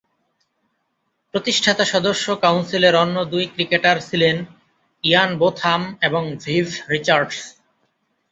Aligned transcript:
প্রতিষ্ঠাতা 1.33 1.85
সদস্য 1.85 2.25
কাউন্সিলের 2.43 2.95
অন্য 2.95 3.17
দুই 3.31 3.45
ক্রিকেটার 3.53 3.97
ছিলেন 4.07 4.35
ইয়ান 5.03 5.29
বোথাম 5.37 5.81
এবং 6.01 6.23
ভিভ 6.43 6.65
রিচার্ডস। 6.93 7.39